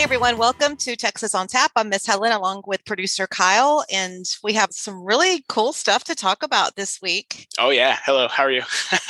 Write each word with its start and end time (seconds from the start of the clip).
Hey 0.00 0.04
everyone, 0.04 0.38
welcome 0.38 0.76
to 0.76 0.96
Texas 0.96 1.34
on 1.34 1.46
Tap. 1.46 1.72
I'm 1.76 1.90
Miss 1.90 2.06
Helen 2.06 2.32
along 2.32 2.62
with 2.66 2.82
producer 2.86 3.26
Kyle, 3.26 3.84
and 3.92 4.24
we 4.42 4.54
have 4.54 4.72
some 4.72 5.04
really 5.04 5.44
cool 5.46 5.74
stuff 5.74 6.04
to 6.04 6.14
talk 6.14 6.42
about 6.42 6.74
this 6.74 7.02
week. 7.02 7.48
Oh, 7.58 7.68
yeah. 7.68 7.98
Hello. 8.06 8.26
How 8.26 8.44
are 8.44 8.50
you? 8.50 8.62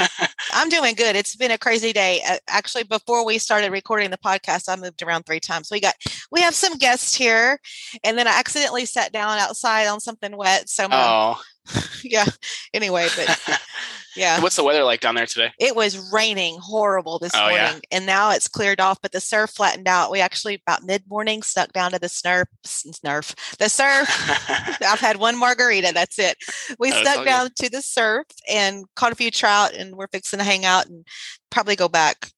I'm 0.53 0.69
doing 0.69 0.97
good. 0.97 1.15
It's 1.15 1.37
been 1.37 1.53
a 1.53 1.59
crazy 1.59 1.93
day. 1.93 2.23
Uh, 2.29 2.39
actually, 2.49 2.83
before 2.83 3.25
we 3.25 3.39
started 3.39 3.71
recording 3.71 4.11
the 4.11 4.19
podcast, 4.19 4.69
I 4.69 4.75
moved 4.75 5.01
around 5.01 5.27
three 5.27 5.39
times. 5.39 5.69
We 5.71 5.81
got 5.81 5.95
we 6.33 6.41
have 6.41 6.57
some 6.57 6.77
guests 6.77 7.15
here, 7.15 7.61
and 8.03 8.19
then 8.19 8.27
I 8.27 8.37
accidentally 8.37 8.85
sat 8.85 9.13
down 9.13 9.39
outside 9.39 9.87
on 9.87 10.01
something 10.01 10.37
wet. 10.37 10.69
So 10.69 10.89
my, 10.89 11.07
oh, 11.07 11.41
yeah. 12.03 12.25
Anyway, 12.75 13.09
but 13.17 13.61
yeah. 14.17 14.41
what's 14.41 14.57
the 14.57 14.65
weather 14.65 14.83
like 14.85 15.01
down 15.01 15.15
there 15.15 15.27
today? 15.27 15.53
It 15.59 15.77
was 15.77 16.13
raining 16.13 16.59
horrible 16.61 17.19
this 17.19 17.33
Oh, 17.35 17.49
yeah? 17.49 17.65
morning, 17.67 17.83
and 17.91 18.07
now 18.07 18.31
it's 18.31 18.49
cleared 18.49 18.81
off. 18.81 18.99
But 19.03 19.13
the 19.13 19.21
surf 19.21 19.51
flattened 19.51 19.87
out. 19.89 20.11
We 20.11 20.21
actually 20.21 20.55
about 20.67 20.83
mid 20.85 21.05
morning 21.09 21.43
stuck 21.43 21.73
down 21.73 21.93
to 21.93 21.99
the 21.99 22.07
snurf, 22.09 22.47
snurf, 22.67 23.57
the 23.59 23.69
surf. 23.69 24.09
I've 24.83 25.01
had 25.01 25.17
one 25.19 25.37
margarita. 25.39 25.93
That's 25.95 26.19
it. 26.19 26.37
We 26.79 26.93
Oh, 26.93 26.97
it's 26.99 27.01
stuck 27.09 27.19
all 27.19 27.25
good. 27.25 27.31
down 27.31 27.51
to 27.57 27.71
the 27.71 27.83
surf 27.83 28.27
and 28.51 28.85
caught 28.97 29.13
a 29.13 29.17
few 29.17 29.31
trout, 29.31 29.75
and 29.75 29.95
we're 29.97 30.09
fixing 30.09 30.39
to 30.39 30.45
hang 30.45 30.65
out 30.65 30.87
and 30.87 31.07
probably 31.51 31.77
go 31.77 31.89
back 31.89 32.31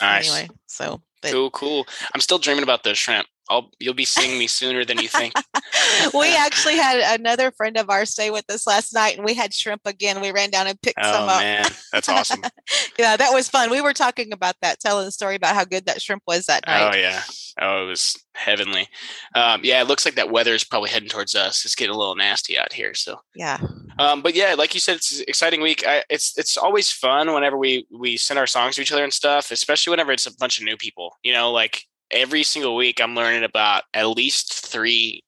nice. 0.00 0.30
anyway. 0.32 0.48
So, 0.66 1.02
but 1.20 1.30
Cool, 1.32 1.50
cool. 1.50 1.86
I'm 2.14 2.20
still 2.20 2.38
dreaming 2.38 2.62
about 2.64 2.82
those 2.82 2.98
shrimp. 2.98 3.26
I'll 3.50 3.70
you'll 3.80 3.94
be 3.94 4.04
seeing 4.04 4.38
me 4.38 4.46
sooner 4.46 4.84
than 4.84 4.98
you 4.98 5.08
think. 5.08 5.34
we 6.14 6.34
actually 6.36 6.76
had 6.76 7.18
another 7.20 7.50
friend 7.50 7.76
of 7.76 7.90
ours 7.90 8.10
stay 8.10 8.30
with 8.30 8.48
us 8.50 8.66
last 8.66 8.94
night, 8.94 9.16
and 9.16 9.24
we 9.24 9.34
had 9.34 9.52
shrimp 9.52 9.82
again. 9.84 10.20
We 10.20 10.30
ran 10.32 10.50
down 10.50 10.66
and 10.66 10.80
picked 10.80 11.04
some 11.04 11.14
up. 11.14 11.20
Oh 11.30 11.34
up. 11.34 11.40
man, 11.40 11.66
that's 11.92 12.08
awesome. 12.08 12.42
Yeah, 12.98 13.16
that 13.16 13.32
was 13.32 13.48
fun. 13.48 13.70
We 13.70 13.80
were 13.80 13.94
talking 13.94 14.32
about 14.32 14.54
that, 14.62 14.78
telling 14.78 15.06
the 15.06 15.12
story 15.12 15.34
about 15.34 15.54
how 15.54 15.64
good 15.64 15.86
that 15.86 16.00
shrimp 16.02 16.22
was 16.26 16.46
that 16.46 16.66
night. 16.66 16.92
Oh 16.94 16.96
yeah. 16.96 17.22
Oh, 17.60 17.84
it 17.84 17.86
was 17.88 18.16
heavenly. 18.34 18.88
Um, 19.34 19.60
yeah, 19.64 19.80
it 19.82 19.88
looks 19.88 20.04
like 20.04 20.14
that 20.14 20.30
weather 20.30 20.54
is 20.54 20.64
probably 20.64 20.90
heading 20.90 21.08
towards 21.08 21.34
us. 21.34 21.64
It's 21.64 21.74
getting 21.74 21.94
a 21.94 21.98
little 21.98 22.14
nasty 22.16 22.58
out 22.58 22.72
here. 22.72 22.94
So, 22.94 23.20
Yeah. 23.34 23.58
um, 23.98 24.22
but 24.22 24.34
yeah, 24.34 24.54
like 24.54 24.72
you 24.74 24.80
said, 24.80 24.96
it's 24.96 25.18
an 25.18 25.24
exciting 25.28 25.60
week. 25.60 25.84
I, 25.86 26.02
it's 26.08 26.36
it's 26.38 26.56
always 26.56 26.90
fun 26.90 27.32
whenever 27.32 27.56
we 27.56 27.86
we 27.90 28.16
send 28.16 28.38
our 28.38 28.46
songs 28.46 28.76
to 28.76 28.82
each 28.82 28.92
other 28.92 29.04
and 29.04 29.12
stuff, 29.12 29.50
especially 29.50 29.90
whenever 29.90 30.12
it's 30.12 30.26
a 30.26 30.36
bunch 30.36 30.58
of 30.58 30.64
new 30.64 30.76
people. 30.76 31.16
You 31.22 31.32
know, 31.32 31.50
like 31.50 31.84
every 32.12 32.42
single 32.42 32.76
week, 32.76 33.00
I'm 33.00 33.14
learning 33.14 33.44
about 33.44 33.84
at 33.94 34.08
least 34.08 34.66
three 34.66 35.22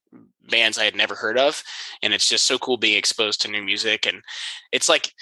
bands 0.49 0.79
I 0.79 0.85
had 0.85 0.95
never 0.95 1.15
heard 1.15 1.39
of, 1.39 1.63
and 2.03 2.13
it's 2.13 2.29
just 2.29 2.45
so 2.45 2.59
cool 2.59 2.77
being 2.77 2.99
exposed 2.99 3.41
to 3.43 3.51
new 3.51 3.63
music. 3.63 4.07
And 4.07 4.23
it's 4.73 4.89
like 4.89 5.13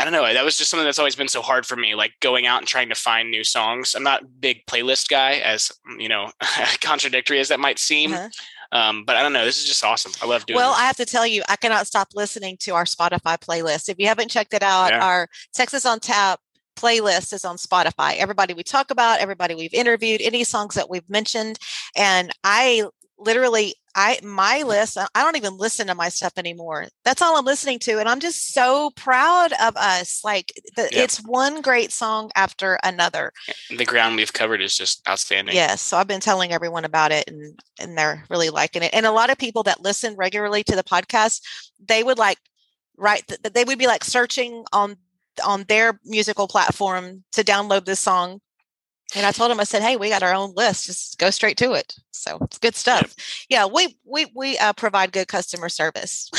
I 0.00 0.04
don't 0.04 0.12
know. 0.12 0.32
That 0.32 0.44
was 0.44 0.56
just 0.56 0.70
something 0.70 0.84
that's 0.84 1.00
always 1.00 1.16
been 1.16 1.26
so 1.26 1.42
hard 1.42 1.66
for 1.66 1.74
me, 1.74 1.96
like 1.96 2.12
going 2.20 2.46
out 2.46 2.60
and 2.60 2.68
trying 2.68 2.88
to 2.88 2.94
find 2.94 3.30
new 3.30 3.42
songs. 3.42 3.96
I'm 3.96 4.04
not 4.04 4.22
a 4.22 4.26
big 4.26 4.64
playlist 4.66 5.08
guy, 5.08 5.38
as 5.38 5.72
you 5.98 6.08
know, 6.08 6.30
contradictory 6.80 7.40
as 7.40 7.48
that 7.48 7.58
might 7.58 7.80
seem. 7.80 8.12
Uh-huh. 8.12 8.28
Um, 8.70 9.04
but 9.04 9.16
I 9.16 9.22
don't 9.22 9.32
know. 9.32 9.44
This 9.44 9.60
is 9.60 9.66
just 9.66 9.82
awesome. 9.82 10.12
I 10.22 10.26
love 10.26 10.46
doing. 10.46 10.56
Well, 10.56 10.70
this. 10.72 10.80
I 10.80 10.84
have 10.84 10.96
to 10.96 11.06
tell 11.06 11.26
you, 11.26 11.42
I 11.48 11.56
cannot 11.56 11.86
stop 11.86 12.08
listening 12.14 12.58
to 12.60 12.74
our 12.74 12.84
Spotify 12.84 13.38
playlist. 13.40 13.88
If 13.88 13.98
you 13.98 14.06
haven't 14.06 14.30
checked 14.30 14.54
it 14.54 14.62
out, 14.62 14.90
Yeah. 14.90 15.04
our 15.04 15.28
Texas 15.52 15.84
on 15.86 15.98
Tap 16.00 16.38
playlist 16.78 17.32
is 17.32 17.44
on 17.44 17.56
Spotify. 17.56 18.16
Everybody 18.16 18.54
we 18.54 18.62
talk 18.62 18.90
about, 18.90 19.20
everybody 19.20 19.54
we've 19.54 19.74
interviewed, 19.74 20.20
any 20.22 20.44
songs 20.44 20.74
that 20.74 20.88
we've 20.90 21.08
mentioned. 21.10 21.58
And 21.96 22.30
I 22.44 22.84
literally 23.18 23.74
I 23.96 24.20
my 24.22 24.62
list, 24.62 24.96
I 24.96 25.06
don't 25.24 25.36
even 25.36 25.56
listen 25.56 25.88
to 25.88 25.94
my 25.96 26.08
stuff 26.08 26.34
anymore. 26.36 26.86
That's 27.04 27.20
all 27.20 27.36
I'm 27.36 27.44
listening 27.44 27.80
to. 27.80 27.98
And 27.98 28.08
I'm 28.08 28.20
just 28.20 28.54
so 28.54 28.90
proud 28.94 29.52
of 29.60 29.76
us. 29.76 30.20
Like 30.22 30.52
the, 30.76 30.88
Yeah. 30.92 31.00
it's 31.02 31.18
one 31.26 31.60
great 31.62 31.90
song 31.90 32.30
after 32.36 32.78
another. 32.84 33.32
the 33.76 33.84
ground 33.84 34.14
we've 34.14 34.32
covered 34.32 34.62
is 34.62 34.76
just 34.76 35.02
outstanding. 35.08 35.56
Yes. 35.56 35.82
So 35.82 35.96
I've 35.96 36.06
been 36.06 36.20
telling 36.20 36.52
everyone 36.52 36.84
about 36.84 37.10
it 37.10 37.28
and 37.28 37.58
and 37.80 37.98
they're 37.98 38.24
really 38.30 38.50
liking 38.50 38.84
it. 38.84 38.94
And 38.94 39.04
a 39.04 39.10
lot 39.10 39.30
of 39.30 39.38
people 39.38 39.64
that 39.64 39.82
listen 39.82 40.14
regularly 40.14 40.62
to 40.64 40.76
the 40.76 40.84
podcast, 40.84 41.40
they 41.84 42.04
would 42.04 42.18
like 42.18 42.38
right 42.96 43.26
th- 43.26 43.52
they 43.52 43.64
would 43.64 43.78
be 43.78 43.86
like 43.88 44.04
searching 44.04 44.64
on 44.72 44.96
on 45.40 45.64
their 45.68 45.98
musical 46.04 46.48
platform 46.48 47.24
to 47.32 47.42
download 47.42 47.84
this 47.84 48.00
song. 48.00 48.40
And 49.16 49.24
I 49.24 49.32
told 49.32 49.50
them, 49.50 49.58
I 49.58 49.64
said, 49.64 49.80
"Hey, 49.80 49.96
we 49.96 50.10
got 50.10 50.22
our 50.22 50.34
own 50.34 50.52
list. 50.54 50.84
Just 50.84 51.18
go 51.18 51.30
straight 51.30 51.56
to 51.58 51.72
it." 51.72 51.94
So 52.12 52.36
it's 52.42 52.58
good 52.58 52.76
stuff. 52.76 53.14
Yeah, 53.48 53.64
we 53.64 53.96
we 54.04 54.26
we 54.34 54.58
uh, 54.58 54.74
provide 54.74 55.12
good 55.12 55.28
customer 55.28 55.70
service. 55.70 56.30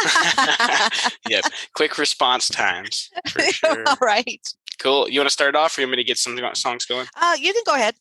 yep. 1.28 1.44
Quick 1.74 1.98
response 1.98 2.48
times 2.48 3.10
for 3.28 3.42
sure. 3.52 3.84
All 3.86 3.98
right, 4.00 4.40
Cool. 4.78 5.08
You 5.08 5.20
want 5.20 5.28
to 5.28 5.32
start 5.32 5.54
off, 5.54 5.76
or 5.76 5.82
you 5.82 5.86
want 5.86 5.98
me 5.98 6.02
to 6.02 6.06
get 6.06 6.18
some 6.18 6.38
songs 6.54 6.84
going? 6.86 7.06
uh, 7.20 7.36
you 7.38 7.52
can 7.52 7.62
go 7.66 7.74
ahead. 7.74 7.94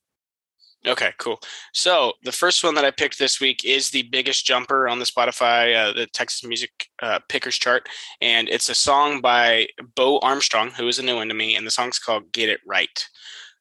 Okay, 0.86 1.12
cool. 1.18 1.40
So 1.72 2.14
the 2.24 2.32
first 2.32 2.64
one 2.64 2.76
that 2.76 2.84
I 2.84 2.92
picked 2.92 3.18
this 3.18 3.40
week 3.40 3.64
is 3.64 3.90
the 3.90 4.04
biggest 4.04 4.46
jumper 4.46 4.88
on 4.90 5.00
the 5.00 5.06
Spotify, 5.06 5.76
uh, 5.76 5.94
the 5.94 6.08
Texas 6.08 6.44
Music 6.44 6.72
uh, 7.02 7.20
Pickers 7.30 7.58
chart, 7.58 7.88
and 8.22 8.50
it's 8.50 8.68
a 8.70 8.76
song 8.76 9.22
by 9.22 9.68
Bo 9.96 10.20
Armstrong, 10.20 10.72
who 10.72 10.88
is 10.88 11.00
a 11.00 11.04
new 11.04 11.16
one 11.16 11.30
to 11.30 11.34
me, 11.34 11.56
and 11.56 11.66
the 11.66 11.72
song's 11.72 12.00
called 12.00 12.32
"Get 12.34 12.50
It 12.50 12.60
Right." 12.66 13.08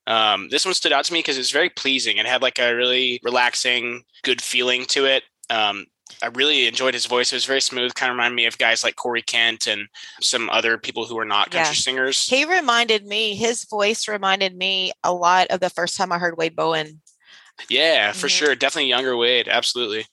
Um, 0.08 0.48
this 0.48 0.64
one 0.64 0.74
stood 0.74 0.92
out 0.92 1.04
to 1.04 1.12
me 1.12 1.20
because 1.20 1.38
it's 1.38 1.52
very 1.52 1.68
pleasing. 1.70 2.16
It 2.16 2.26
had 2.26 2.42
like 2.42 2.58
a 2.58 2.74
really 2.74 3.20
relaxing, 3.22 4.02
good 4.24 4.42
feeling 4.42 4.84
to 4.86 5.04
it. 5.04 5.22
Um, 5.48 5.86
I 6.22 6.26
really 6.26 6.66
enjoyed 6.66 6.94
his 6.94 7.06
voice. 7.06 7.32
It 7.32 7.36
was 7.36 7.44
very 7.44 7.60
smooth. 7.60 7.94
Kind 7.94 8.10
of 8.10 8.16
reminded 8.16 8.34
me 8.34 8.46
of 8.46 8.58
guys 8.58 8.82
like 8.84 8.96
Corey 8.96 9.22
Kent 9.22 9.66
and 9.66 9.86
some 10.20 10.50
other 10.50 10.76
people 10.76 11.06
who 11.06 11.18
are 11.18 11.24
not 11.24 11.50
country 11.52 11.68
Yeah. 11.68 11.72
singers. 11.74 12.26
He 12.26 12.44
reminded 12.44 13.06
me. 13.06 13.36
His 13.36 13.64
voice 13.64 14.08
reminded 14.08 14.56
me 14.56 14.92
a 15.04 15.14
lot 15.14 15.46
of 15.48 15.60
the 15.60 15.70
first 15.70 15.96
time 15.96 16.10
I 16.12 16.18
heard 16.18 16.36
Wade 16.36 16.56
Bowen. 16.56 17.00
Yeah, 17.68 18.12
for 18.12 18.26
Mhm. 18.26 18.30
sure. 18.30 18.54
Definitely 18.54 18.88
younger 18.88 19.16
Wade. 19.16 19.48
Absolutely. 19.48 20.06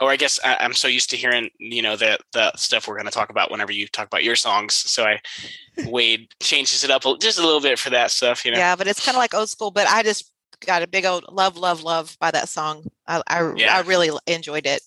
Or 0.00 0.10
I 0.10 0.16
guess 0.16 0.38
I, 0.44 0.56
I'm 0.60 0.74
so 0.74 0.86
used 0.86 1.08
to 1.10 1.16
hearing, 1.16 1.48
you 1.58 1.80
know, 1.80 1.96
the 1.96 2.18
the 2.32 2.52
stuff 2.56 2.86
we're 2.86 2.96
going 2.96 3.06
to 3.06 3.10
talk 3.12 3.30
about 3.30 3.50
whenever 3.50 3.72
you 3.72 3.86
talk 3.88 4.06
about 4.06 4.22
your 4.24 4.36
songs. 4.36 4.74
So 4.74 5.04
I, 5.04 5.20
Wade 5.86 6.28
changes 6.42 6.84
it 6.84 6.90
up 6.90 7.06
a- 7.06 7.16
just 7.18 7.38
a 7.38 7.42
little 7.44 7.60
bit 7.60 7.78
for 7.78 7.90
that 7.90 8.10
stuff, 8.10 8.44
you 8.44 8.52
know. 8.52 8.58
Yeah, 8.58 8.76
but 8.76 8.86
it's 8.86 9.02
kind 9.04 9.16
of 9.16 9.20
like 9.20 9.32
old 9.34 9.48
school. 9.48 9.70
But 9.70 9.86
I 9.88 10.02
just 10.02 10.30
got 10.66 10.82
a 10.82 10.86
big 10.86 11.06
old 11.06 11.24
love, 11.30 11.56
love, 11.56 11.82
love 11.82 12.16
by 12.20 12.30
that 12.30 12.48
song. 12.50 12.84
I 13.06 13.22
I, 13.26 13.52
Yeah. 13.56 13.76
I 13.76 13.80
really 13.80 14.10
enjoyed 14.26 14.66
it. 14.66 14.82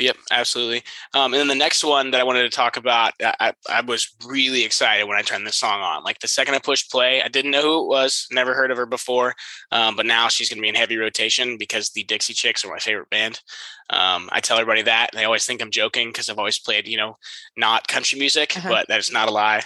Yep, 0.00 0.16
absolutely. 0.32 0.82
Um, 1.14 1.32
and 1.32 1.40
then 1.40 1.46
the 1.46 1.54
next 1.54 1.84
one 1.84 2.10
that 2.10 2.20
I 2.20 2.24
wanted 2.24 2.42
to 2.42 2.50
talk 2.50 2.76
about, 2.76 3.12
I, 3.22 3.52
I 3.70 3.80
was 3.80 4.08
really 4.26 4.64
excited 4.64 5.04
when 5.06 5.16
I 5.16 5.22
turned 5.22 5.46
this 5.46 5.54
song 5.54 5.80
on. 5.82 6.02
Like 6.02 6.18
the 6.18 6.26
second 6.26 6.54
I 6.54 6.58
pushed 6.58 6.90
play, 6.90 7.22
I 7.22 7.28
didn't 7.28 7.52
know 7.52 7.62
who 7.62 7.84
it 7.84 7.86
was, 7.86 8.26
never 8.32 8.54
heard 8.54 8.72
of 8.72 8.76
her 8.76 8.86
before, 8.86 9.34
um, 9.70 9.94
but 9.94 10.04
now 10.04 10.26
she's 10.26 10.48
going 10.48 10.58
to 10.58 10.62
be 10.62 10.68
in 10.68 10.74
heavy 10.74 10.96
rotation 10.96 11.56
because 11.56 11.90
the 11.90 12.02
Dixie 12.02 12.34
Chicks 12.34 12.64
are 12.64 12.72
my 12.72 12.80
favorite 12.80 13.08
band. 13.10 13.40
Um, 13.88 14.28
I 14.32 14.40
tell 14.40 14.58
everybody 14.58 14.82
that, 14.82 15.10
and 15.12 15.20
they 15.20 15.26
always 15.26 15.46
think 15.46 15.62
I'm 15.62 15.70
joking 15.70 16.08
because 16.08 16.28
I've 16.28 16.38
always 16.38 16.58
played, 16.58 16.88
you 16.88 16.96
know, 16.96 17.16
not 17.56 17.86
country 17.86 18.18
music, 18.18 18.56
Uh-huh. 18.56 18.68
but 18.68 18.88
that 18.88 18.98
is 18.98 19.12
not 19.12 19.28
a 19.28 19.32
lie. 19.32 19.62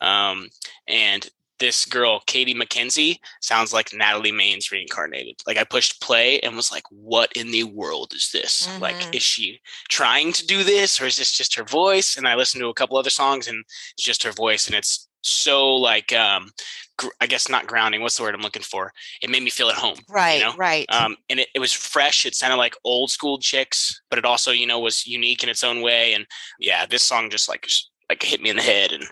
Um, 0.00 0.48
and 0.86 1.28
this 1.62 1.84
girl, 1.86 2.20
Katie 2.26 2.54
McKenzie, 2.54 3.18
sounds 3.40 3.72
like 3.72 3.94
Natalie 3.94 4.32
Maines 4.32 4.70
reincarnated. 4.72 5.36
Like 5.46 5.56
I 5.56 5.64
pushed 5.64 6.00
play 6.02 6.40
and 6.40 6.56
was 6.56 6.72
like, 6.72 6.82
"What 6.90 7.32
in 7.34 7.52
the 7.52 7.64
world 7.64 8.12
is 8.14 8.30
this? 8.32 8.68
Like, 8.80 8.96
Mhm. 8.96 9.14
is 9.14 9.22
she 9.22 9.60
trying 9.88 10.32
to 10.34 10.44
do 10.44 10.64
this, 10.64 11.00
or 11.00 11.06
is 11.06 11.16
this 11.16 11.32
just 11.32 11.54
her 11.54 11.64
voice?" 11.64 12.16
And 12.16 12.26
I 12.26 12.34
listened 12.34 12.60
to 12.62 12.68
a 12.68 12.74
couple 12.74 12.96
other 12.98 13.10
songs, 13.10 13.46
and 13.46 13.64
it's 13.94 14.04
just 14.04 14.24
her 14.24 14.32
voice, 14.32 14.66
and 14.66 14.74
it's 14.74 15.08
so 15.22 15.76
like, 15.76 16.12
um, 16.12 16.50
gr- 16.98 17.16
I 17.20 17.26
guess 17.28 17.48
not 17.48 17.68
grounding. 17.68 18.02
What's 18.02 18.16
the 18.16 18.24
word 18.24 18.34
I'm 18.34 18.42
looking 18.42 18.62
for? 18.62 18.92
It 19.22 19.30
made 19.30 19.44
me 19.44 19.50
feel 19.50 19.68
at 19.68 19.76
home. 19.76 19.98
Right, 20.08 20.40
know? 20.42 20.54
right. 20.56 20.84
Um, 20.88 21.16
and 21.30 21.38
it, 21.38 21.48
it 21.54 21.60
was 21.60 21.72
fresh. 21.72 22.26
It 22.26 22.34
sounded 22.34 22.56
like 22.56 22.74
old 22.82 23.10
school 23.12 23.38
chicks, 23.38 24.02
but 24.10 24.18
it 24.18 24.24
also, 24.24 24.50
you 24.50 24.66
know, 24.66 24.80
was 24.80 25.06
unique 25.06 25.44
in 25.44 25.48
its 25.48 25.62
own 25.62 25.80
way. 25.80 26.12
And 26.14 26.26
yeah, 26.58 26.86
this 26.86 27.04
song 27.04 27.30
just 27.30 27.48
like 27.48 27.62
just, 27.62 27.90
like 28.08 28.22
hit 28.22 28.42
me 28.42 28.50
in 28.50 28.56
the 28.56 28.62
head, 28.62 28.90
and 28.92 29.06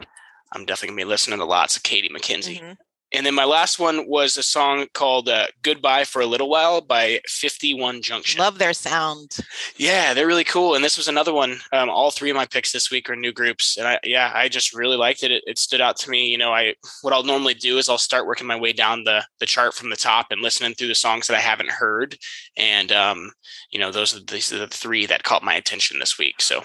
I'm 0.53 0.65
definitely 0.65 0.97
gonna 0.97 1.07
be 1.07 1.11
listening 1.11 1.39
to 1.39 1.45
lots 1.45 1.77
of 1.77 1.83
Katie 1.83 2.09
McKenzie. 2.09 2.61
Mhm. 2.61 2.77
And 3.13 3.27
then 3.27 3.35
my 3.35 3.45
last 3.45 3.81
one 3.81 4.07
was 4.07 4.37
a 4.37 4.43
song 4.43 4.87
called 4.95 5.29
uh, 5.29 5.49
"Goodbye 5.63 6.05
for 6.05 6.23
a 6.23 6.27
Little 6.27 6.49
While" 6.49 6.81
by 6.81 7.21
Fifty 7.27 7.75
One 7.75 8.03
Junction. 8.03 8.39
Love 8.39 8.59
their 8.59 8.73
sound. 8.73 9.37
Yeah, 9.77 10.15
they're 10.15 10.29
really 10.29 10.45
cool. 10.45 10.77
And 10.77 10.85
this 10.85 10.97
was 10.97 11.09
another 11.09 11.33
one. 11.35 11.61
Um, 11.73 11.91
all 11.91 12.13
three 12.13 12.31
of 12.31 12.37
my 12.37 12.47
picks 12.47 12.71
this 12.71 12.89
week 12.89 13.11
are 13.11 13.17
new 13.17 13.33
groups, 13.33 13.77
and 13.77 13.89
I 13.89 13.99
yeah, 14.05 14.31
I 14.33 14.49
just 14.49 14.73
really 14.73 14.97
liked 14.97 15.25
it. 15.25 15.33
it. 15.33 15.43
It 15.45 15.59
stood 15.59 15.81
out 15.81 15.97
to 15.99 16.11
me. 16.11 16.29
You 16.29 16.39
know, 16.39 16.53
I 16.53 16.77
what 17.03 17.13
I'll 17.13 17.25
normally 17.25 17.55
do 17.55 17.79
is 17.79 17.89
I'll 17.89 17.99
start 17.99 18.27
working 18.27 18.47
my 18.47 18.57
way 18.57 18.73
down 18.73 19.03
the 19.03 19.27
the 19.41 19.47
chart 19.47 19.75
from 19.75 19.91
the 19.91 19.97
top 19.97 20.29
and 20.31 20.41
listening 20.41 20.75
through 20.75 20.89
the 20.89 20.95
songs 20.95 21.27
that 21.27 21.37
I 21.37 21.41
haven't 21.41 21.71
heard, 21.71 22.17
and 22.57 22.93
um, 22.93 23.33
you 23.73 23.81
know, 23.81 23.91
those 23.91 24.17
are 24.17 24.21
these 24.21 24.53
are 24.53 24.59
the 24.59 24.69
three 24.69 25.07
that 25.07 25.25
caught 25.25 25.43
my 25.43 25.55
attention 25.55 25.99
this 25.99 26.17
week. 26.17 26.41
So 26.41 26.63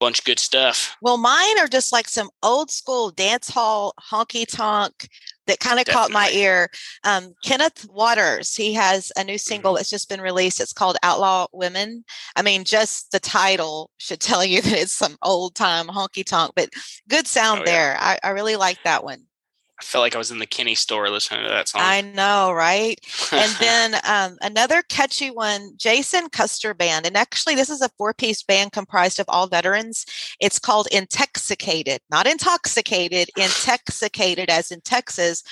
bunch 0.00 0.18
of 0.20 0.24
good 0.24 0.38
stuff. 0.38 0.96
Well, 1.00 1.18
mine 1.18 1.58
are 1.58 1.68
just 1.68 1.92
like 1.92 2.08
some 2.08 2.30
old 2.42 2.70
school 2.70 3.10
dance 3.10 3.48
hall 3.50 3.94
honky 4.10 4.46
tonk 4.46 5.08
that 5.46 5.60
kind 5.60 5.78
of 5.78 5.86
caught 5.86 6.10
my 6.10 6.30
ear. 6.30 6.68
Um, 7.04 7.34
Kenneth 7.44 7.86
Waters, 7.90 8.54
he 8.54 8.72
has 8.74 9.12
a 9.16 9.24
new 9.24 9.38
single 9.38 9.74
Mm-hmm. 9.74 9.76
that's 9.76 9.90
just 9.90 10.08
been 10.08 10.20
released. 10.20 10.60
It's 10.60 10.72
called 10.72 10.96
Outlaw 11.02 11.46
Women. 11.52 12.04
I 12.34 12.42
mean, 12.42 12.64
just 12.64 13.12
the 13.12 13.20
title 13.20 13.90
should 13.98 14.20
tell 14.20 14.44
you 14.44 14.62
that 14.62 14.72
it's 14.78 14.92
some 14.92 15.16
old 15.22 15.54
time 15.54 15.86
honky 15.88 16.24
tonk, 16.24 16.52
but 16.56 16.70
good 17.08 17.26
sound 17.26 17.62
Oh, 17.62 17.64
yeah. 17.64 17.72
there. 17.72 17.96
I, 17.98 18.18
I 18.24 18.30
really 18.30 18.56
like 18.56 18.82
that 18.84 19.04
one. 19.04 19.26
I 19.78 19.84
felt 19.84 20.02
like 20.02 20.14
I 20.14 20.18
was 20.18 20.30
in 20.30 20.38
the 20.38 20.46
Kenny 20.46 20.74
store 20.74 21.10
listening 21.10 21.42
to 21.42 21.50
that 21.50 21.68
song. 21.68 21.82
I 21.84 22.00
know, 22.00 22.50
right? 22.50 22.98
and 23.30 23.52
then 23.60 23.94
um, 24.08 24.38
another 24.40 24.82
catchy 24.88 25.30
one, 25.30 25.72
Jason 25.76 26.30
Custer 26.30 26.72
Band. 26.72 27.06
And 27.06 27.16
actually, 27.16 27.56
this 27.56 27.68
is 27.68 27.82
a 27.82 27.90
four 27.98 28.14
piece 28.14 28.42
band 28.42 28.72
comprised 28.72 29.20
of 29.20 29.26
all 29.28 29.46
veterans. 29.46 30.06
It's 30.40 30.58
called 30.58 30.88
Intoxicated, 30.90 32.00
not 32.10 32.26
intoxicated, 32.26 33.28
intoxicated 33.36 34.48
as 34.48 34.70
in 34.70 34.80
Texas. 34.80 35.42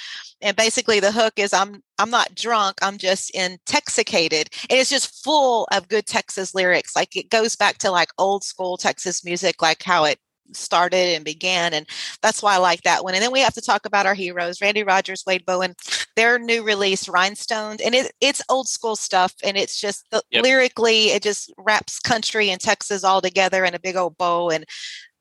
And 0.40 0.56
basically, 0.56 1.00
the 1.00 1.12
hook 1.12 1.34
is 1.36 1.52
I'm 1.52 1.82
I'm 1.98 2.10
not 2.10 2.34
drunk, 2.34 2.78
I'm 2.80 2.96
just 2.96 3.30
intoxicated. 3.30 4.48
And 4.70 4.78
it's 4.78 4.90
just 4.90 5.22
full 5.22 5.68
of 5.70 5.88
good 5.88 6.06
Texas 6.06 6.54
lyrics. 6.54 6.96
Like 6.96 7.14
it 7.14 7.28
goes 7.28 7.56
back 7.56 7.76
to 7.78 7.90
like 7.90 8.08
old 8.16 8.42
school 8.42 8.78
Texas 8.78 9.22
music, 9.22 9.60
like 9.60 9.82
how 9.82 10.04
it 10.04 10.18
started 10.52 11.14
and 11.14 11.24
began 11.24 11.72
and 11.74 11.86
that's 12.22 12.42
why 12.42 12.54
I 12.54 12.58
like 12.58 12.82
that 12.82 13.04
one. 13.04 13.14
And 13.14 13.22
then 13.22 13.32
we 13.32 13.40
have 13.40 13.54
to 13.54 13.60
talk 13.60 13.86
about 13.86 14.06
our 14.06 14.14
heroes, 14.14 14.60
Randy 14.60 14.82
Rogers, 14.82 15.24
Wade 15.26 15.44
Bowen, 15.46 15.74
their 16.16 16.38
new 16.38 16.62
release, 16.62 17.08
Rhinestones. 17.08 17.80
And 17.80 17.94
it, 17.94 18.12
it's 18.20 18.42
old 18.48 18.68
school 18.68 18.96
stuff. 18.96 19.34
And 19.44 19.56
it's 19.56 19.80
just 19.80 20.06
the, 20.10 20.22
Yep. 20.30 20.44
lyrically, 20.44 21.06
it 21.10 21.22
just 21.22 21.52
wraps 21.58 21.98
country 21.98 22.50
and 22.50 22.60
Texas 22.60 23.04
all 23.04 23.20
together 23.20 23.64
in 23.64 23.74
a 23.74 23.78
big 23.80 23.96
old 23.96 24.16
bow. 24.18 24.50
And 24.50 24.64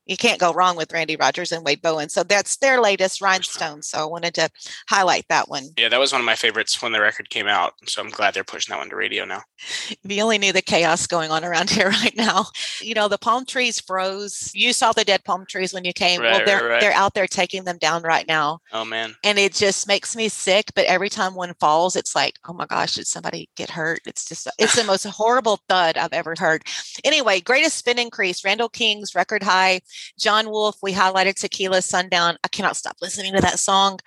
you 0.06 0.16
can't 0.16 0.40
go 0.40 0.52
wrong 0.52 0.76
with 0.76 0.92
Randy 0.92 1.16
Rogers 1.16 1.52
and 1.52 1.64
Wade 1.64 1.82
Bowen. 1.82 2.08
So 2.08 2.22
that's 2.22 2.56
their 2.58 2.80
latest 2.80 3.20
rhinestone. 3.20 3.82
So 3.82 3.98
I 3.98 4.04
wanted 4.04 4.34
to 4.34 4.48
highlight 4.88 5.26
that 5.28 5.48
one. 5.48 5.68
yeah, 5.78 5.88
that 5.88 6.00
was 6.00 6.12
one 6.12 6.20
of 6.20 6.26
my 6.26 6.34
favorites 6.34 6.80
when 6.82 6.92
the 6.92 7.00
record 7.00 7.30
came 7.30 7.46
out. 7.46 7.74
So 7.86 8.02
I'm 8.02 8.10
glad 8.10 8.34
they're 8.34 8.44
pushing 8.44 8.72
that 8.72 8.78
one 8.78 8.90
to 8.90 8.96
radio 8.96 9.24
now. 9.24 9.42
If 9.88 9.98
you 10.04 10.22
only 10.22 10.38
knew 10.38 10.52
the 10.52 10.62
chaos 10.62 11.06
going 11.06 11.30
on 11.30 11.44
around 11.44 11.70
here 11.74 11.88
right 11.88 12.16
now. 12.16 12.46
You 12.80 12.94
know, 12.94 13.08
the 13.08 13.18
palm 13.18 13.46
trees 13.46 13.80
froze. 13.80 14.50
You 14.54 14.72
saw 14.72 14.92
the 14.92 15.04
dead 15.04 15.24
palm 15.24 15.46
trees 15.48 15.72
when 15.72 15.84
you 15.84 15.92
came. 15.92 16.20
Right, 16.20 16.36
well, 16.36 16.46
they're 16.46 16.68
right. 16.68 16.80
they're 16.80 16.92
out 16.92 17.14
there 17.14 17.26
taking 17.26 17.64
them 17.64 17.78
down 17.78 18.02
right 18.02 18.26
now. 18.28 18.60
Oh 18.72 18.84
man. 18.84 19.14
and 19.24 19.38
it 19.38 19.54
just 19.54 19.86
makes 19.88 20.14
me 20.16 20.28
sick 20.28 20.72
but 20.74 20.84
every 20.86 21.08
time 21.08 21.34
one 21.34 21.54
falls 21.60 21.96
it's 21.96 22.14
like 22.14 22.38
oh 22.48 22.52
my 22.52 22.66
gosh 22.66 22.94
did 22.94 23.06
somebody 23.06 23.48
get 23.56 23.70
hurt 23.70 24.00
it's 24.06 24.28
just 24.28 24.48
it's 24.58 24.74
the 24.76 24.84
most 24.92 25.04
horrible 25.04 25.60
thud 25.68 25.96
i've 25.96 26.12
ever 26.12 26.34
heard 26.38 26.62
anyway 27.04 27.40
greatest 27.40 27.76
spin 27.78 27.98
increase 27.98 28.44
randall 28.44 28.68
king's 28.68 29.14
record 29.14 29.42
high 29.42 29.80
john 30.18 30.50
wolf 30.50 30.76
we 30.82 30.92
highlighted 30.92 31.34
tequila 31.34 31.82
sundown 31.82 32.36
i 32.44 32.48
cannot 32.48 32.76
stop 32.76 32.96
listening 33.00 33.32
to 33.32 33.40
that 33.40 33.58
song 33.58 33.98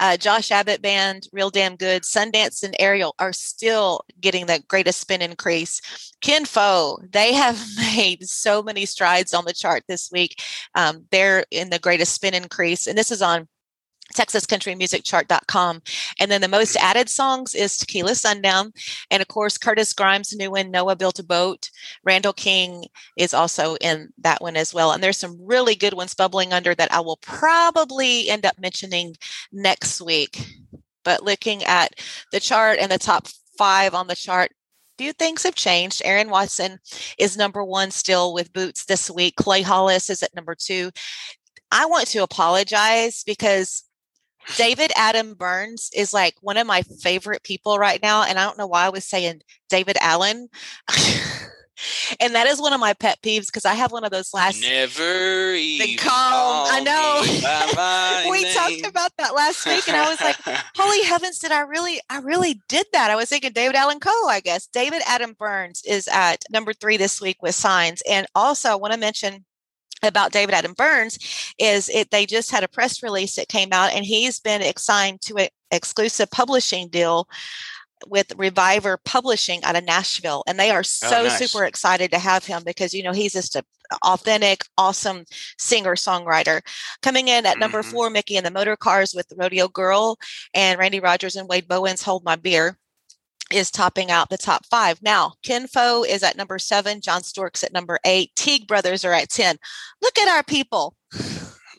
uh, 0.00 0.16
Josh 0.16 0.50
Abbott 0.50 0.82
band, 0.82 1.28
real 1.32 1.50
damn 1.50 1.76
good. 1.76 2.02
Sundance 2.02 2.62
and 2.62 2.74
Ariel 2.78 3.14
are 3.18 3.32
still 3.32 4.00
getting 4.20 4.46
the 4.46 4.62
greatest 4.66 5.00
spin 5.00 5.22
increase. 5.22 5.80
Kin 6.20 6.44
Fo, 6.44 6.98
they 7.10 7.32
have 7.32 7.60
made 7.76 8.28
so 8.28 8.62
many 8.62 8.86
strides 8.86 9.32
on 9.34 9.44
the 9.44 9.52
chart 9.52 9.84
this 9.88 10.10
week. 10.10 10.42
Um, 10.74 11.04
they're 11.10 11.44
in 11.50 11.70
the 11.70 11.78
greatest 11.78 12.14
spin 12.14 12.34
increase, 12.34 12.86
and 12.86 12.98
this 12.98 13.12
is 13.12 13.22
on 13.22 13.48
texascountrymusicchart.com 14.12 15.82
and 16.20 16.30
then 16.30 16.40
the 16.40 16.48
most 16.48 16.76
added 16.76 17.08
songs 17.08 17.54
is 17.54 17.76
tequila 17.76 18.14
sundown 18.14 18.72
and 19.10 19.22
of 19.22 19.28
course 19.28 19.56
curtis 19.56 19.92
grimes 19.92 20.34
new 20.36 20.50
one 20.50 20.70
noah 20.70 20.94
built 20.94 21.18
a 21.18 21.24
boat 21.24 21.70
randall 22.04 22.32
king 22.32 22.84
is 23.16 23.32
also 23.32 23.76
in 23.76 24.10
that 24.18 24.42
one 24.42 24.56
as 24.56 24.74
well 24.74 24.92
and 24.92 25.02
there's 25.02 25.18
some 25.18 25.38
really 25.40 25.74
good 25.74 25.94
ones 25.94 26.14
bubbling 26.14 26.52
under 26.52 26.74
that 26.74 26.92
i 26.92 27.00
will 27.00 27.16
probably 27.22 28.28
end 28.28 28.44
up 28.44 28.58
mentioning 28.60 29.14
next 29.52 30.00
week 30.00 30.38
but 31.02 31.24
looking 31.24 31.64
at 31.64 31.94
the 32.30 32.40
chart 32.40 32.78
and 32.78 32.92
the 32.92 32.98
top 32.98 33.26
five 33.56 33.94
on 33.94 34.06
the 34.06 34.16
chart 34.16 34.52
few 34.96 35.12
things 35.12 35.42
have 35.42 35.56
changed. 35.56 36.02
Aaron 36.04 36.30
Watson 36.30 36.78
is 37.18 37.36
number 37.36 37.64
one 37.64 37.90
still 37.90 38.32
with 38.32 38.52
Boots 38.52 38.84
this 38.84 39.10
week. 39.10 39.34
Clay 39.34 39.60
Hollis 39.60 40.08
is 40.08 40.22
at 40.22 40.34
number 40.36 40.54
two. 40.54 40.92
I 41.72 41.86
want 41.86 42.06
to 42.08 42.22
apologize 42.22 43.24
because 43.24 43.82
David 44.56 44.92
Adam 44.96 45.34
Byrnes 45.34 45.90
is 45.94 46.12
like 46.12 46.34
one 46.40 46.56
of 46.56 46.66
my 46.66 46.82
favorite 46.82 47.42
people 47.42 47.78
right 47.78 48.02
now. 48.02 48.24
And 48.24 48.38
I 48.38 48.44
don't 48.44 48.58
know 48.58 48.66
why 48.66 48.86
I 48.86 48.90
was 48.90 49.04
saying 49.04 49.42
David 49.68 49.96
Allen. 50.00 50.48
and 52.20 52.34
that 52.34 52.46
is 52.46 52.60
one 52.60 52.72
of 52.72 52.80
my 52.80 52.94
pet 52.94 53.18
peeves 53.22 53.46
because 53.46 53.64
I 53.64 53.74
have 53.74 53.92
one 53.92 54.04
of 54.04 54.10
those 54.10 54.32
last. 54.32 54.60
Never 54.60 55.54
even 55.54 55.96
calm. 55.98 56.68
I 56.70 56.80
know. 56.80 57.22
me 57.22 57.40
by 57.40 57.72
my 57.76 58.30
we 58.30 58.52
talked 58.52 58.86
about 58.86 59.12
that 59.18 59.34
last 59.34 59.66
week, 59.66 59.88
and 59.88 59.96
I 59.96 60.08
was 60.08 60.20
like, 60.20 60.36
holy 60.76 61.02
heavens 61.04 61.38
did 61.38 61.52
i 61.52 61.60
really 61.60 62.00
i 62.10 62.18
really 62.18 62.60
did 62.68 62.86
that 62.92 63.10
i 63.10 63.16
was 63.16 63.28
thinking 63.28 63.52
david 63.52 63.76
allen 63.76 64.00
coe 64.00 64.28
i 64.28 64.40
guess 64.40 64.66
david 64.66 65.02
adam 65.06 65.34
byrnes 65.38 65.82
is 65.86 66.08
at 66.08 66.44
number 66.50 66.72
three 66.72 66.96
this 66.96 67.20
week 67.20 67.42
with 67.42 67.54
signs 67.54 68.02
and 68.08 68.26
also 68.34 68.70
i 68.70 68.74
want 68.74 68.92
to 68.92 68.98
mention 68.98 69.44
about 70.02 70.32
david 70.32 70.54
adam 70.54 70.74
byrnes 70.74 71.18
is 71.58 71.88
it 71.88 72.10
they 72.10 72.26
just 72.26 72.50
had 72.50 72.64
a 72.64 72.68
press 72.68 73.02
release 73.02 73.36
that 73.36 73.48
came 73.48 73.68
out 73.72 73.92
and 73.92 74.04
he's 74.04 74.40
been 74.40 74.60
assigned 74.62 75.20
to 75.20 75.36
an 75.36 75.48
exclusive 75.70 76.30
publishing 76.30 76.88
deal 76.88 77.28
with 78.06 78.34
reviver 78.36 78.98
publishing 79.04 79.62
out 79.64 79.76
of 79.76 79.84
nashville 79.84 80.42
and 80.46 80.58
they 80.58 80.70
are 80.70 80.82
so 80.82 81.22
nice. 81.24 81.38
super 81.38 81.64
excited 81.64 82.10
to 82.10 82.18
have 82.18 82.44
him 82.44 82.62
because 82.66 82.92
you 82.92 83.02
know 83.02 83.12
he's 83.12 83.32
just 83.32 83.56
a 83.56 83.64
authentic 84.02 84.62
awesome 84.76 85.24
singer 85.58 85.94
songwriter 85.94 86.60
coming 87.02 87.28
in 87.28 87.46
at 87.46 87.58
number 87.58 87.82
Mhm. 87.82 87.90
four 87.90 88.10
micky 88.10 88.36
and 88.36 88.44
the 88.44 88.50
motorcars 88.50 89.14
with 89.14 89.28
the 89.28 89.36
rodeo 89.36 89.68
girl 89.68 90.18
and 90.54 90.78
Randy 90.78 91.00
Rogers 91.00 91.36
and 91.36 91.48
Wade 91.48 91.68
Bowen's 91.68 92.02
Hold 92.02 92.24
My 92.24 92.36
Beer 92.36 92.78
is 93.52 93.70
topping 93.70 94.10
out 94.10 94.30
the 94.30 94.38
top 94.38 94.64
five. 94.66 95.00
Now, 95.02 95.34
Kinfo 95.44 96.06
is 96.06 96.22
at 96.22 96.36
number 96.36 96.58
seven, 96.58 97.00
Jon 97.00 97.22
Stork's 97.22 97.62
at 97.62 97.72
number 97.72 97.98
eight, 98.04 98.34
Teague 98.34 98.66
Brothers 98.66 99.04
are 99.04 99.12
at 99.12 99.30
10. 99.30 99.56
Look 100.02 100.18
at 100.18 100.28
our 100.28 100.42
people. 100.42 100.96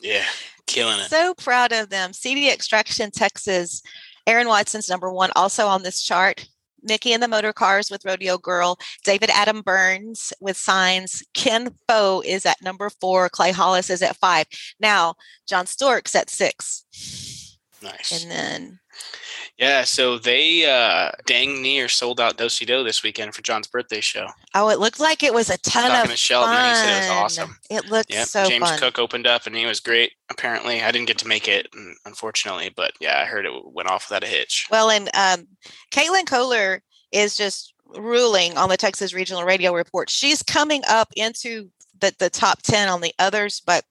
yeah, 0.02 0.26
killing 0.68 1.00
it. 1.00 1.10
So 1.10 1.34
proud 1.34 1.72
of 1.72 1.90
them. 1.90 2.14
CD 2.14 2.52
Extraction, 2.52 3.12
Texas. 3.12 3.82
Aaron 4.28 4.48
Watson's 4.48 4.90
number 4.90 5.12
one, 5.12 5.32
also 5.36 5.68
on 5.68 5.84
this 5.84 6.02
chart. 6.02 6.48
Micky 6.86 7.14
and 7.14 7.22
the 7.22 7.28
Motorcars 7.28 7.90
with 7.92 8.06
Rodeo 8.06 8.38
Girl. 8.38 8.78
David 9.04 9.30
Adam 9.32 9.62
Byrnes 9.62 10.32
with 10.40 10.56
Signs. 10.56 11.24
Ken 11.34 11.70
Fo 11.88 12.22
is 12.24 12.46
at 12.46 12.62
number 12.62 12.90
four. 12.90 13.28
Clay 13.30 13.52
Hollis 13.52 13.90
is 13.90 14.02
at 14.02 14.16
five. 14.18 14.46
Now, 14.80 15.16
Jon 15.48 15.66
Stork's 15.66 16.16
at 16.16 16.30
six. 16.30 17.58
Nice. 17.82 18.24
And 18.24 18.32
then 18.32 18.80
Yeah, 19.58 19.84
so 19.86 20.18
they 20.18 20.66
uh 20.66 21.12
dang 21.26 21.62
near 21.62 21.88
sold 21.88 22.20
out 22.20 22.36
Do 22.38 22.50
Si 22.50 22.66
Do 22.66 22.84
this 22.84 23.04
weekend 23.04 23.34
for 23.34 23.42
John's 23.42 23.68
birthday 23.68 24.02
show. 24.02 24.28
Oh, 24.54 24.70
it 24.70 24.80
looked 24.80 25.00
like 25.00 25.24
it 25.24 25.34
was 25.34 25.50
a 25.50 25.58
ton 25.60 25.90
Talking 25.90 26.02
of 26.06 26.12
to 26.12 26.18
Sheldon, 26.18 26.56
fun. 26.56 26.70
he 26.70 26.76
said 26.76 26.96
it 26.96 27.00
was 27.00 27.10
awesome. 27.10 27.58
It 27.70 27.86
looked 27.90 28.14
Yep. 28.14 28.28
so 28.28 28.46
James 28.50 28.70
fun. 28.70 28.80
Cook 28.80 29.00
opened 29.00 29.28
up 29.28 29.48
and 29.48 29.56
he 29.56 29.66
was 29.66 29.80
great, 29.80 30.12
apparently. 30.30 30.82
I 30.82 30.92
didn't 30.92 31.08
get 31.08 31.18
to 31.20 31.28
make 31.28 31.48
it, 31.48 31.68
unfortunately, 32.06 32.70
but 32.76 32.92
yeah, 33.00 33.20
I 33.22 33.26
heard 33.26 33.46
it 33.46 33.52
went 33.66 33.90
off 33.90 34.10
without 34.10 34.24
a 34.24 34.28
hitch. 34.28 34.68
Well, 34.70 34.90
and 34.90 35.10
um, 35.16 35.48
Caitlin 35.92 36.26
Kohler 36.28 36.82
is 37.14 37.38
just 37.38 37.74
ruling 37.96 38.58
on 38.58 38.68
the 38.68 38.78
Texas 38.78 39.14
Regional 39.14 39.44
Radio 39.46 39.74
Report. 39.74 40.10
She's 40.10 40.44
coming 40.44 40.82
up 40.90 41.10
into 41.16 41.70
the, 42.02 42.14
the 42.20 42.30
top 42.30 42.62
10 42.64 42.90
on 42.90 43.00
the 43.00 43.14
others, 43.20 43.62
but 43.66 43.86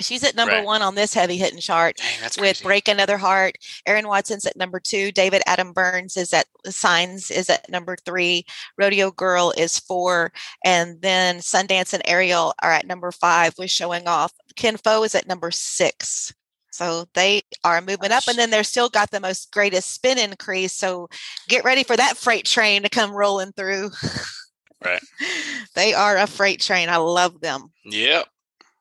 she's 0.00 0.22
at 0.24 0.34
number 0.34 0.54
Right. 0.56 0.64
one 0.64 0.82
on 0.82 0.94
this 0.94 1.14
heavy 1.14 1.36
hitting 1.36 1.60
chart. 1.60 1.96
Dang, 1.96 2.22
with 2.22 2.36
crazy. 2.36 2.62
Break 2.64 2.88
Another 2.88 3.16
Heart. 3.18 3.56
Aaron 3.86 4.08
Watson's 4.08 4.46
at 4.46 4.56
number 4.56 4.80
two. 4.80 5.12
David 5.12 5.42
Adam 5.46 5.72
Byrnes 5.72 6.16
is 6.16 6.32
at 6.32 6.46
Signs 6.66 7.30
is 7.30 7.48
at 7.50 7.68
number 7.70 7.96
three. 8.04 8.44
Rodeo 8.78 9.10
Girl 9.10 9.52
is 9.56 9.78
four. 9.78 10.32
And 10.64 11.00
then 11.02 11.38
Sundance 11.38 11.92
and 11.92 12.02
Ariel 12.06 12.54
are 12.62 12.72
at 12.72 12.86
number 12.86 13.10
five 13.12 13.54
with 13.58 13.70
showing 13.70 14.06
off. 14.06 14.32
Ken 14.56 14.76
Fo 14.76 15.02
is 15.02 15.14
at 15.14 15.26
number 15.28 15.50
six. 15.50 16.32
So 16.70 17.06
they 17.14 17.40
are 17.64 17.80
moving 17.80 18.12
up, 18.12 18.28
and 18.28 18.36
then 18.36 18.50
they're 18.50 18.62
still 18.62 18.90
got 18.90 19.10
the 19.10 19.18
most 19.18 19.50
greatest 19.50 19.92
spin 19.92 20.18
increase. 20.18 20.74
So 20.74 21.08
get 21.48 21.64
ready 21.64 21.84
for 21.84 21.96
that 21.96 22.18
freight 22.18 22.44
train 22.44 22.82
to 22.82 22.90
come 22.90 23.12
rolling 23.12 23.52
through. 23.52 23.92
Right. 24.84 25.00
they 25.74 25.94
are 25.94 26.18
a 26.18 26.26
freight 26.26 26.60
train. 26.60 26.90
I 26.90 26.98
love 26.98 27.40
them. 27.40 27.72
Yep. 27.86 28.26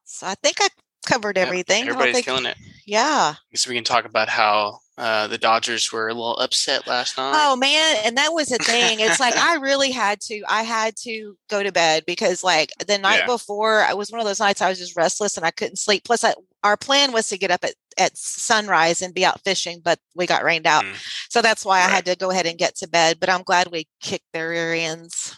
So 0.04 0.28
I 0.28 0.36
think 0.44 0.58
I 0.60 0.68
covered 1.06 1.38
Yep. 1.38 1.48
everything. 1.48 1.84
Everybody's 1.88 2.24
killing 2.26 2.46
it. 2.46 2.58
Yeah. 2.86 3.36
So 3.56 3.70
we 3.70 3.76
can 3.76 3.84
talk 3.84 4.06
about 4.06 4.30
how 4.30 4.80
uh, 4.98 5.28
the 5.28 5.38
Dodgers 5.38 5.92
were 5.92 6.08
a 6.08 6.14
little 6.14 6.38
upset 6.38 6.88
last 6.88 7.18
night. 7.18 7.34
Oh 7.36 7.56
man, 7.58 7.98
and 8.06 8.18
that 8.18 8.32
was 8.32 8.52
a 8.52 8.58
thing. 8.58 9.00
It's 9.02 9.20
like 9.20 9.36
I 9.36 9.56
really 9.62 9.92
had 9.92 10.22
to. 10.22 10.42
I 10.48 10.64
had 10.64 10.96
to 11.04 11.36
go 11.50 11.64
to 11.64 11.72
bed 11.72 12.04
because 12.08 12.44
like 12.44 12.72
the 12.88 12.98
night 12.98 13.20
Yeah. 13.22 13.26
before, 13.26 13.82
I 13.82 13.94
was 13.94 14.12
one 14.12 14.22
of 14.22 14.26
those 14.28 14.40
nights 14.40 14.62
I 14.62 14.70
was 14.70 14.80
just 14.80 14.96
restless 14.96 15.36
and 15.36 15.46
I 15.46 15.52
couldn't 15.52 15.78
sleep. 15.80 16.04
Plus, 16.06 16.24
I, 16.24 16.34
our 16.64 16.78
plan 16.78 17.12
was 17.12 17.28
to 17.30 17.38
get 17.38 17.52
up 17.52 17.64
at 17.66 17.74
at 17.98 18.18
sunrise 18.18 19.02
and 19.02 19.14
be 19.14 19.26
out 19.26 19.42
fishing, 19.44 19.82
but 19.84 20.00
we 20.16 20.26
got 20.28 20.44
rained 20.44 20.68
out, 20.68 20.84
Mm. 20.84 20.96
so 21.30 21.42
that's 21.42 21.66
why 21.66 21.78
I 21.80 21.90
had 21.90 22.06
to 22.06 22.16
go 22.16 22.30
ahead 22.30 22.46
and 22.46 22.58
get 22.58 22.76
to 22.78 22.88
bed. 22.88 23.20
But 23.20 23.30
I'm 23.30 23.44
glad 23.44 23.70
we 23.72 23.88
kicked 24.02 24.32
their 24.34 24.50
rear 24.50 24.74
ends. 24.74 25.38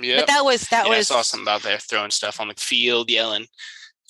yeah. 0.00 0.16
But 0.20 0.26
that 0.26 0.44
was 0.44 0.62
that 0.68 0.84
yeah, 0.86 0.96
was 0.98 1.10
I 1.10 1.14
saw 1.14 1.22
something 1.22 1.44
about 1.44 1.62
there 1.62 1.78
throwing 1.78 2.10
stuff 2.10 2.40
on 2.40 2.48
the 2.48 2.54
field, 2.54 3.08
yelling, 3.10 3.46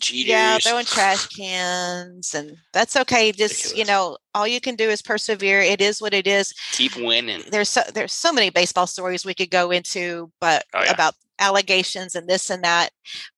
"Cheaters!" 0.00 0.30
Yeah, 0.30 0.58
throwing 0.58 0.84
trash 0.84 1.26
cans, 1.28 2.34
and 2.34 2.56
that's 2.72 2.96
okay. 2.96 3.32
Just 3.32 3.76
you 3.76 3.84
know, 3.84 4.18
all 4.34 4.46
you 4.46 4.60
can 4.60 4.76
do 4.76 4.88
is 4.90 5.02
persevere. 5.02 5.60
It 5.60 5.80
is 5.80 6.00
what 6.00 6.14
it 6.14 6.26
is. 6.26 6.52
Keep 6.72 6.96
winning. 6.96 7.42
There's 7.50 7.68
so 7.68 7.82
there's 7.94 8.12
so 8.12 8.32
many 8.32 8.50
baseball 8.50 8.86
stories 8.86 9.24
we 9.24 9.34
could 9.34 9.50
go 9.50 9.70
into, 9.70 10.30
but 10.40 10.64
Oh, 10.74 10.82
yeah. 10.82 10.92
about 10.92 11.14
allegations 11.38 12.14
and 12.14 12.28
this 12.28 12.50
and 12.50 12.62
that. 12.64 12.90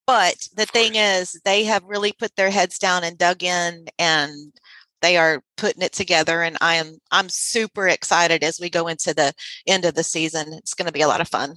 But 0.05 0.47
the 0.55 0.65
thing 0.65 0.95
is, 0.95 1.39
they 1.45 1.63
have 1.65 1.83
really 1.83 2.11
put 2.13 2.35
their 2.35 2.49
heads 2.51 2.77
down 2.79 3.03
and 3.03 3.17
dug 3.17 3.43
in, 3.43 3.85
and 3.99 4.53
they 5.01 5.17
are 5.17 5.41
putting 5.57 5.81
it 5.83 5.93
together. 5.93 6.41
And 6.41 6.57
I 6.61 6.75
am 6.75 6.97
I'm 7.11 7.29
super 7.29 7.87
excited 7.87 8.43
as 8.43 8.59
we 8.59 8.69
go 8.69 8.87
into 8.87 9.13
the 9.13 9.33
end 9.67 9.85
of 9.85 9.93
the 9.95 10.03
season. 10.03 10.53
It's 10.53 10.73
going 10.73 10.87
to 10.87 10.91
be 10.93 11.01
a 11.01 11.07
lot 11.07 11.21
of 11.21 11.27
fun. 11.27 11.55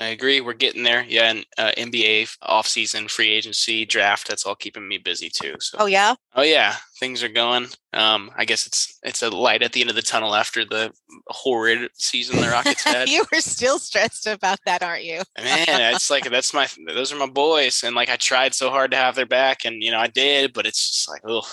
I 0.00 0.08
agree. 0.08 0.40
We're 0.40 0.52
getting 0.52 0.84
there. 0.84 1.04
Yeah, 1.08 1.30
and 1.30 1.46
uh, 1.58 1.72
NBA 1.76 2.36
off-season 2.42 3.08
free 3.08 3.30
agency 3.30 3.84
draft. 3.84 4.28
That's 4.28 4.46
all 4.46 4.54
keeping 4.54 4.86
me 4.86 4.98
busy 4.98 5.28
too. 5.28 5.56
So, 5.58 5.78
Oh 5.80 5.86
yeah, 5.86 6.14
oh 6.36 6.42
yeah, 6.42 6.76
things 7.00 7.22
are 7.24 7.28
going. 7.28 7.66
Um, 7.92 8.30
I 8.36 8.44
guess 8.44 8.66
it's 8.66 8.96
it's 9.02 9.22
a 9.22 9.30
light 9.30 9.62
at 9.62 9.72
the 9.72 9.80
end 9.80 9.90
of 9.90 9.96
the 9.96 10.02
tunnel 10.02 10.36
after 10.36 10.64
the 10.64 10.92
horrid 11.26 11.90
season 11.94 12.40
the 12.40 12.48
Rockets 12.48 12.84
had. 12.84 13.08
you 13.08 13.24
were 13.32 13.40
still 13.40 13.80
stressed 13.80 14.28
about 14.28 14.60
that, 14.66 14.84
aren't 14.84 15.04
you? 15.04 15.22
Man, 15.36 15.94
it's 15.94 16.10
like 16.10 16.30
that's 16.30 16.54
my 16.54 16.68
those 16.86 17.12
are 17.12 17.18
my 17.18 17.26
boys, 17.26 17.82
and 17.82 17.96
like 17.96 18.08
I 18.08 18.16
tried 18.16 18.54
so 18.54 18.70
hard 18.70 18.92
to 18.92 18.96
have 18.96 19.16
their 19.16 19.26
back, 19.26 19.64
and 19.64 19.82
you 19.82 19.90
know 19.90 19.98
I 19.98 20.06
did, 20.06 20.52
but 20.52 20.64
it's 20.66 20.90
just 20.90 21.08
like 21.08 21.22
oh, 21.26 21.46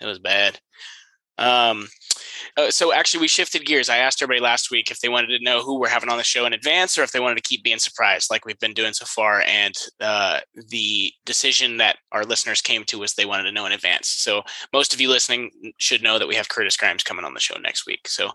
it 0.00 0.06
was 0.06 0.18
bad. 0.18 0.58
Um, 1.36 1.88
uh, 2.56 2.70
so 2.70 2.92
actually, 2.92 3.20
we 3.20 3.28
shifted 3.28 3.64
gears. 3.64 3.88
I 3.88 3.98
asked 3.98 4.22
everybody 4.22 4.42
last 4.42 4.70
week 4.70 4.90
if 4.90 5.00
they 5.00 5.08
wanted 5.08 5.36
to 5.36 5.44
know 5.44 5.62
who 5.62 5.78
we're 5.78 5.88
having 5.88 6.08
on 6.08 6.18
the 6.18 6.24
show 6.24 6.46
in 6.46 6.52
advance, 6.52 6.98
or 6.98 7.02
if 7.02 7.12
they 7.12 7.20
wanted 7.20 7.36
to 7.36 7.48
keep 7.48 7.62
being 7.62 7.78
surprised, 7.78 8.30
like 8.30 8.44
we've 8.44 8.58
been 8.58 8.74
doing 8.74 8.92
so 8.92 9.04
far. 9.04 9.42
And 9.46 9.74
uh, 10.00 10.40
the 10.68 11.12
decision 11.24 11.76
that 11.78 11.98
our 12.12 12.24
listeners 12.24 12.60
came 12.60 12.84
to 12.84 12.98
was 12.98 13.14
they 13.14 13.26
wanted 13.26 13.44
to 13.44 13.52
know 13.52 13.66
in 13.66 13.72
advance. 13.72 14.08
So 14.08 14.42
most 14.72 14.94
of 14.94 15.00
you 15.00 15.08
listening 15.08 15.50
should 15.78 16.02
know 16.02 16.18
that 16.18 16.28
we 16.28 16.34
have 16.34 16.48
Curtis 16.48 16.76
Grimes 16.76 17.02
coming 17.02 17.24
on 17.24 17.34
the 17.34 17.40
show 17.40 17.56
next 17.58 17.86
week. 17.86 18.08
So 18.08 18.30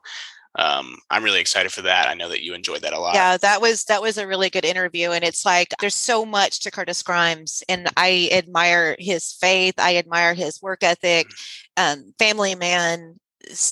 um, 0.58 0.98
I'm 1.10 1.24
really 1.24 1.42
excited 1.42 1.72
for 1.72 1.82
that. 1.82 2.08
I 2.08 2.14
know 2.14 2.30
that 2.30 2.44
you 2.44 2.54
enjoyed 2.54 2.82
that 2.82 2.94
a 2.94 3.00
lot. 3.00 3.16
Yeah, 3.16 3.38
that 3.38 3.62
was 3.62 3.84
that 3.86 4.02
was 4.02 4.18
a 4.18 4.28
really 4.28 4.50
good 4.50 4.64
interview, 4.64 5.12
and 5.12 5.24
it's 5.24 5.46
like 5.46 5.74
there's 5.82 5.96
so 5.96 6.26
much 6.26 6.62
to 6.62 6.72
Curtis 6.72 7.04
Grimes, 7.04 7.62
and 7.68 7.90
I 7.98 8.30
admire 8.32 8.96
his 8.98 9.34
faith. 9.34 9.76
I 9.78 9.98
admire 9.98 10.34
his 10.34 10.62
work 10.62 10.82
ethic. 10.82 11.28
Um, 11.76 12.14
family 12.18 12.56
man, 12.56 13.20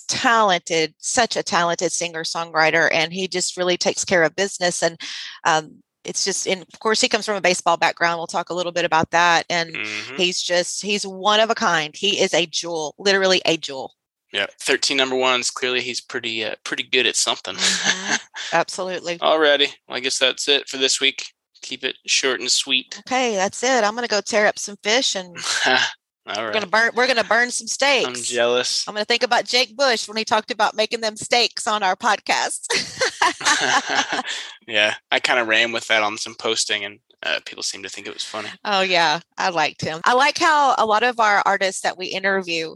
talented, 0.07 0.93
such 0.97 1.35
a 1.35 1.43
talented 1.43 1.91
singer 1.91 2.23
songwriter, 2.23 2.89
and 2.93 3.13
he 3.13 3.27
just 3.27 3.57
really 3.57 3.77
takes 3.77 4.03
care 4.05 4.23
of 4.23 4.35
business. 4.35 4.81
And 4.83 4.99
um, 5.43 5.81
it's 6.03 6.25
just, 6.25 6.47
and 6.47 6.61
of 6.61 6.79
course, 6.79 6.99
he 7.01 7.07
comes 7.09 7.25
from 7.25 7.35
a 7.35 7.41
baseball 7.41 7.77
background. 7.77 8.17
We'll 8.17 8.27
talk 8.27 8.49
a 8.49 8.53
little 8.53 8.71
bit 8.71 8.85
about 8.85 9.11
that. 9.11 9.45
And 9.49 9.73
Mhm. 9.75 10.17
he's 10.17 10.41
just 10.41 10.81
he's 10.83 11.05
one 11.07 11.39
of 11.39 11.49
a 11.49 11.55
kind. 11.55 11.95
He 11.95 12.19
is 12.19 12.33
a 12.33 12.45
jewel, 12.45 12.93
literally 12.97 13.41
a 13.45 13.57
jewel. 13.57 13.93
Yeah, 14.33 14.47
thirteen 14.59 14.97
number 14.97 15.15
ones. 15.15 15.51
Clearly, 15.51 15.81
he's 15.81 16.01
pretty 16.01 16.43
uh, 16.43 16.55
pretty 16.63 16.83
good 16.83 17.05
at 17.05 17.15
something. 17.15 17.55
Mhm. 17.55 18.19
Absolutely. 18.53 19.19
Alrighty, 19.19 19.69
well, 19.87 19.97
I 19.97 19.99
guess 19.99 20.17
that's 20.17 20.47
it 20.47 20.67
for 20.67 20.77
this 20.77 20.99
week. 20.99 21.25
Keep 21.61 21.83
it 21.85 21.95
short 22.07 22.41
and 22.41 22.51
sweet. 22.51 22.99
Okay, 23.07 23.35
that's 23.35 23.63
it. 23.63 23.83
I'm 23.83 23.95
gonna 23.95 24.07
go 24.07 24.21
tear 24.21 24.47
up 24.47 24.57
some 24.59 24.75
fish 24.83 25.15
and 25.15 25.37
All 26.25 26.41
We're 26.41 26.53
gonna 26.53 26.67
burn. 26.67 26.91
We're 26.95 27.07
gonna 27.07 27.23
burn 27.23 27.51
some 27.51 27.67
steaks. 27.67 28.07
I'm 28.07 28.15
jealous. 28.15 28.87
I'm 28.87 28.93
gonna 28.93 29.03
think 29.03 29.23
about 29.23 29.43
Jake 29.45 29.75
Bush 29.75 30.07
when 30.07 30.15
he 30.15 30.23
talked 30.23 30.51
about 30.51 30.75
making 30.75 31.01
them 31.01 31.17
steaks 31.17 31.67
on 31.67 31.83
our 31.83 31.97
podcast. 31.97 32.67
yeah, 34.67 34.95
I 35.11 35.19
kind 35.19 35.39
of 35.39 35.47
ran 35.47 35.73
with 35.73 35.87
that 35.87 36.01
on 36.01 36.17
some 36.17 36.35
posting, 36.35 36.85
and 36.85 36.99
uh, 37.23 37.39
people 37.45 37.61
seem 37.61 37.83
to 37.83 37.89
think 37.89 38.07
it 38.07 38.13
was 38.13 38.23
funny. 38.23 38.49
oh 38.63 38.81
yeah, 38.81 39.19
I 39.37 39.49
liked 39.49 39.81
him. 39.81 39.99
I 40.05 40.13
like 40.13 40.37
how 40.37 40.75
a 40.77 40.85
lot 40.85 41.03
of 41.03 41.19
our 41.19 41.41
artists 41.45 41.81
that 41.81 41.97
we 41.97 42.05
interview, 42.05 42.75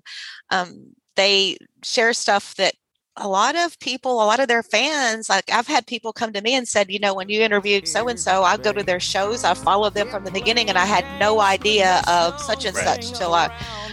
um, 0.49 0.93
they 1.15 1.57
share 1.83 2.11
stuff 2.11 2.53
that 2.55 2.73
a 3.19 3.27
lot 3.27 3.55
of 3.55 3.79
people, 3.79 4.13
a 4.23 4.25
lot 4.25 4.39
of 4.39 4.47
their 4.47 4.63
fans, 4.63 5.29
like 5.29 5.51
I've 5.51 5.67
had 5.67 5.87
people 5.87 6.13
come 6.13 6.31
to 6.33 6.41
me 6.41 6.53
and 6.55 6.67
said, 6.67 6.89
you 6.91 6.99
know, 6.99 7.13
when 7.15 7.29
you 7.29 7.41
interviewed 7.41 7.87
so 7.87 8.07
and 8.07 8.19
so, 8.19 8.43
I 8.43 8.57
go 8.57 8.71
to 8.71 8.83
their 8.83 8.99
shows, 8.99 9.43
I 9.43 9.53
followed 9.55 9.93
them 9.95 10.07
from 10.09 10.23
the 10.23 10.31
beginning, 10.31 10.69
and 10.69 10.77
I 10.77 10.85
had 10.85 11.03
no 11.19 11.39
idea 11.41 12.01
of 12.07 12.39
such 12.41 12.65
and 12.65 12.75
Right. 12.75 13.03
such 13.03 13.17
till 13.17 13.33
I 13.33 13.47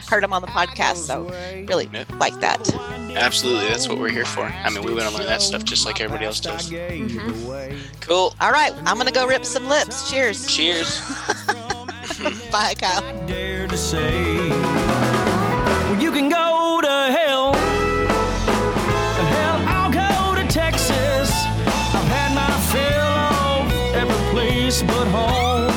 heard 0.08 0.22
them 0.22 0.32
on 0.32 0.42
the 0.42 0.48
podcast. 0.48 0.96
So 0.96 1.22
really 1.66 1.88
Yeah. 1.92 2.04
like 2.18 2.38
that. 2.40 2.60
Absolutely, 3.16 3.68
that's 3.68 3.88
what 3.88 3.98
we're 3.98 4.08
here 4.10 4.24
for. 4.26 4.44
I 4.44 4.68
mean, 4.70 4.82
we 4.84 4.92
want 4.92 5.08
to 5.08 5.16
learn 5.16 5.26
that 5.26 5.40
stuff 5.40 5.64
just 5.64 5.86
like 5.86 6.00
everybody 6.00 6.26
else 6.26 6.40
does. 6.40 6.70
Mm-hmm. 6.70 7.76
Cool. 8.00 8.34
All 8.40 8.50
right, 8.50 8.72
I'm 8.84 8.98
gonna 8.98 9.12
go 9.12 9.26
rip 9.26 9.44
some 9.44 9.68
lips. 9.68 10.10
Cheers. 10.10 10.46
Cheers. 10.46 11.00
Bye, 12.50 12.74
Kyle. 12.78 13.02
Place 24.34 24.82
but 24.82 25.06
home. 25.06 25.68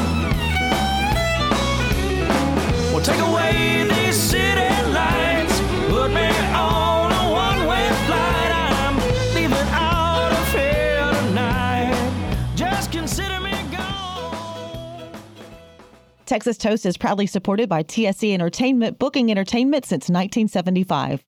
Well, 2.92 3.04
take 3.04 3.20
away 3.20 3.84
these 3.88 4.16
city 4.16 4.70
lights. 4.92 5.60
Put 5.90 6.10
me 6.10 6.28
on 6.56 7.12
a 7.12 7.32
one-way 7.32 7.88
flight. 8.08 8.52
I'm 8.52 8.96
leaving 9.36 9.68
out 9.74 10.32
of 10.32 10.52
here 10.54 11.12
tonight. 11.28 12.54
Just 12.56 12.92
consider 12.92 13.40
me 13.42 13.52
gone. 13.72 15.12
Texas 16.26 16.58
Toast 16.58 16.88
is 16.88 16.98
proudly 16.98 17.28
supported 17.28 17.70
by 17.70 17.84
TSC 17.84 18.34
Entertainment, 18.34 18.98
booking 18.98 19.30
entertainment 19.30 19.86
since 19.86 20.10
1975. 20.10 21.24